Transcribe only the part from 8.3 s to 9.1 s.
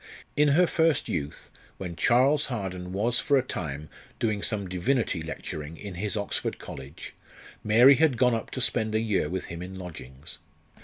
up to spend a